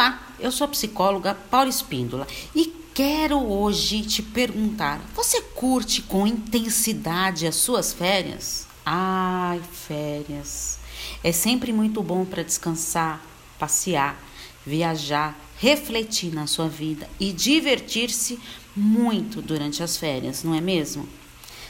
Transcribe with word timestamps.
Olá, 0.00 0.18
eu 0.38 0.50
sou 0.50 0.64
a 0.64 0.68
psicóloga 0.68 1.34
Paula 1.50 1.68
Espíndola 1.68 2.26
e 2.54 2.72
quero 2.94 3.38
hoje 3.38 4.00
te 4.00 4.22
perguntar: 4.22 4.98
você 5.14 5.42
curte 5.42 6.00
com 6.00 6.26
intensidade 6.26 7.46
as 7.46 7.56
suas 7.56 7.92
férias? 7.92 8.66
Ai, 8.82 9.60
férias. 9.70 10.78
É 11.22 11.32
sempre 11.32 11.70
muito 11.70 12.02
bom 12.02 12.24
para 12.24 12.42
descansar, 12.42 13.22
passear, 13.58 14.18
viajar, 14.64 15.38
refletir 15.58 16.32
na 16.32 16.46
sua 16.46 16.66
vida 16.66 17.06
e 17.20 17.30
divertir-se 17.30 18.40
muito 18.74 19.42
durante 19.42 19.82
as 19.82 19.98
férias, 19.98 20.42
não 20.42 20.54
é 20.54 20.62
mesmo? 20.62 21.06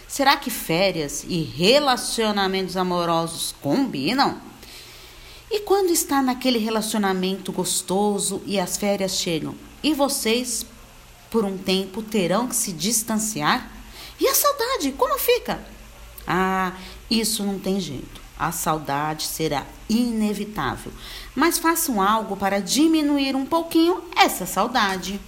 Será 0.06 0.36
que 0.36 0.50
férias 0.50 1.24
e 1.26 1.42
relacionamentos 1.42 2.76
amorosos 2.76 3.56
combinam? 3.60 4.49
E 5.50 5.60
quando 5.60 5.90
está 5.90 6.22
naquele 6.22 6.58
relacionamento 6.58 7.50
gostoso 7.50 8.40
e 8.46 8.58
as 8.60 8.76
férias 8.76 9.16
chegam 9.16 9.54
e 9.82 9.92
vocês, 9.92 10.64
por 11.28 11.44
um 11.44 11.58
tempo, 11.58 12.02
terão 12.02 12.46
que 12.46 12.54
se 12.54 12.72
distanciar? 12.72 13.68
E 14.20 14.28
a 14.28 14.34
saudade, 14.34 14.92
como 14.92 15.18
fica? 15.18 15.60
Ah, 16.26 16.72
isso 17.10 17.42
não 17.42 17.58
tem 17.58 17.80
jeito. 17.80 18.20
A 18.38 18.52
saudade 18.52 19.24
será 19.24 19.66
inevitável. 19.88 20.92
Mas 21.34 21.58
façam 21.58 22.00
algo 22.00 22.36
para 22.36 22.60
diminuir 22.60 23.34
um 23.34 23.44
pouquinho 23.44 24.02
essa 24.16 24.46
saudade. 24.46 25.20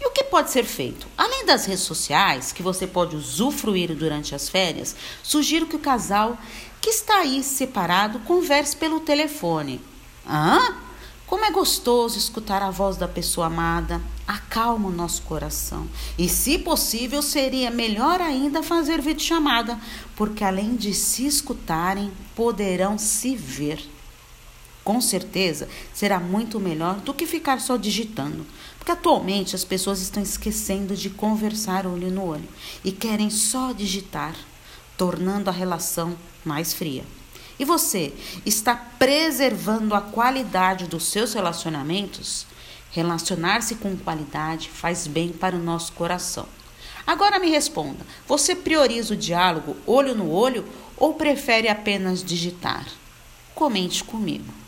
E 0.00 0.06
o 0.06 0.10
que 0.10 0.24
pode 0.24 0.50
ser 0.50 0.64
feito? 0.64 1.06
Além 1.16 1.44
das 1.44 1.66
redes 1.66 1.82
sociais, 1.82 2.52
que 2.52 2.62
você 2.62 2.86
pode 2.86 3.16
usufruir 3.16 3.94
durante 3.94 4.34
as 4.34 4.48
férias, 4.48 4.94
sugiro 5.22 5.66
que 5.66 5.76
o 5.76 5.80
casal 5.80 6.38
que 6.80 6.90
está 6.90 7.20
aí 7.20 7.42
separado 7.42 8.20
converse 8.20 8.76
pelo 8.76 9.00
telefone. 9.00 9.80
Hã? 10.26 10.76
Como 11.26 11.44
é 11.44 11.50
gostoso 11.50 12.16
escutar 12.16 12.62
a 12.62 12.70
voz 12.70 12.96
da 12.96 13.06
pessoa 13.06 13.48
amada, 13.48 14.00
acalma 14.26 14.88
o 14.88 14.92
nosso 14.92 15.20
coração. 15.22 15.86
E, 16.16 16.26
se 16.26 16.58
possível, 16.58 17.20
seria 17.20 17.70
melhor 17.70 18.20
ainda 18.20 18.62
fazer 18.62 19.02
videochamada, 19.02 19.78
porque 20.16 20.42
além 20.42 20.74
de 20.74 20.94
se 20.94 21.26
escutarem, 21.26 22.10
poderão 22.34 22.96
se 22.96 23.36
ver 23.36 23.78
com 24.88 25.02
certeza 25.02 25.68
será 25.92 26.18
muito 26.18 26.58
melhor 26.58 26.94
do 27.00 27.12
que 27.12 27.26
ficar 27.26 27.60
só 27.60 27.76
digitando. 27.76 28.46
Porque 28.78 28.90
atualmente 28.90 29.54
as 29.54 29.62
pessoas 29.62 30.00
estão 30.00 30.22
esquecendo 30.22 30.96
de 30.96 31.10
conversar 31.10 31.86
olho 31.86 32.10
no 32.10 32.24
olho 32.24 32.48
e 32.82 32.90
querem 32.90 33.28
só 33.28 33.74
digitar, 33.74 34.34
tornando 34.96 35.50
a 35.50 35.52
relação 35.52 36.16
mais 36.42 36.72
fria. 36.72 37.04
E 37.58 37.66
você 37.66 38.14
está 38.46 38.74
preservando 38.74 39.94
a 39.94 40.00
qualidade 40.00 40.86
dos 40.86 41.04
seus 41.04 41.34
relacionamentos? 41.34 42.46
Relacionar-se 42.90 43.74
com 43.74 43.94
qualidade 43.94 44.70
faz 44.70 45.06
bem 45.06 45.28
para 45.32 45.54
o 45.54 45.62
nosso 45.62 45.92
coração. 45.92 46.46
Agora 47.06 47.38
me 47.38 47.50
responda: 47.50 48.06
você 48.26 48.56
prioriza 48.56 49.12
o 49.12 49.18
diálogo 49.18 49.76
olho 49.86 50.14
no 50.14 50.30
olho 50.30 50.64
ou 50.96 51.12
prefere 51.12 51.68
apenas 51.68 52.24
digitar? 52.24 52.86
Comente 53.54 54.02
comigo. 54.02 54.67